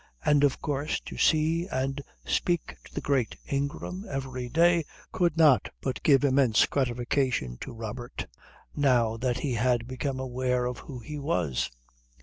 [0.25, 5.69] And of course to see and speak to the great Ingram every day could not
[5.79, 8.25] but give immense gratification to Robert,
[8.75, 11.69] now that he had become aware of who he was.